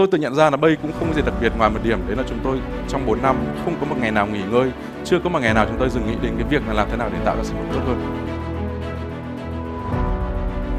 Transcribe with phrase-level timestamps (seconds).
[0.00, 2.16] tôi tự nhận ra là Bay cũng không gì đặc biệt ngoài một điểm đấy
[2.16, 4.70] là chúng tôi trong 4 năm không có một ngày nào nghỉ ngơi,
[5.04, 6.96] chưa có một ngày nào chúng tôi dừng nghĩ đến cái việc là làm thế
[6.96, 8.26] nào để tạo ra sản phẩm tốt hơn.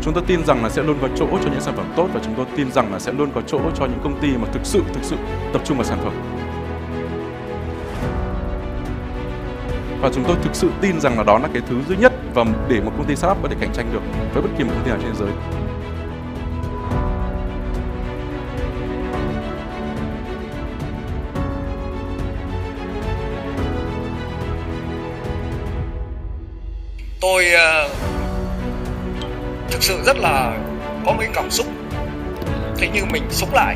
[0.02, 2.20] Chúng tôi tin rằng là sẽ luôn có chỗ cho những sản phẩm tốt và
[2.24, 4.62] chúng tôi tin rằng là sẽ luôn có chỗ cho những công ty mà thực
[4.64, 5.16] sự thực sự
[5.54, 6.14] tập trung vào sản phẩm.
[10.02, 12.44] Và chúng tôi thực sự tin rằng là đó là cái thứ duy nhất và
[12.70, 14.02] để một công ty startup có thể cạnh tranh được
[14.34, 15.32] với bất kỳ một công ty nào trên thế giới.
[27.22, 27.90] Tôi ờ,
[29.72, 30.58] thực sự rất là
[31.06, 31.68] có mấy cảm xúc.
[32.78, 33.76] Thế như mình sống lại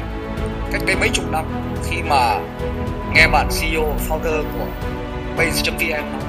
[0.71, 1.45] cách đây mấy chục năm
[1.89, 2.39] khi mà
[3.13, 4.65] nghe bạn CEO founder của
[5.37, 6.21] Base.vn nói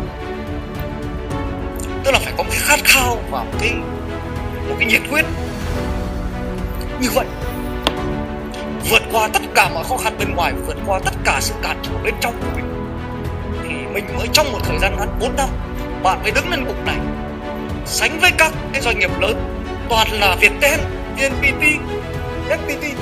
[2.04, 3.72] tức là phải có một cái khát khao và một cái
[4.68, 5.24] một cái nhiệt huyết
[7.00, 7.26] như vậy.
[8.90, 11.76] Vượt qua tất cả mọi khó khăn bên ngoài, vượt qua tất cả sự cản
[11.82, 12.64] trở bên trong của mình.
[13.62, 15.48] Thì mình mới trong một thời gian ngắn 4 năm
[16.02, 16.98] bạn mới đứng lên bục này.
[17.84, 19.36] Sánh với các cái doanh nghiệp lớn
[19.88, 20.80] toàn là Viettel,
[21.16, 21.62] VNPT,
[22.48, 22.94] FPT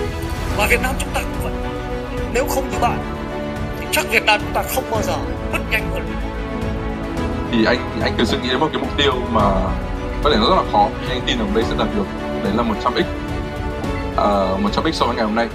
[0.57, 1.53] và Việt Nam chúng ta cũng vậy.
[2.35, 2.99] Nếu không như bạn
[3.81, 5.17] thì chắc Việt Nam chúng ta không bao giờ
[5.53, 6.03] bứt nhanh hơn.
[7.53, 9.43] Thì anh anh cứ suy nghĩ đến một cái mục tiêu mà
[10.25, 10.89] có thể nó rất là khó.
[11.01, 12.07] Nhưng anh tin rằng đây sẽ đạt được.
[12.45, 13.05] Đấy là 100x
[14.55, 15.49] uh, 100x so với ngày hôm nay.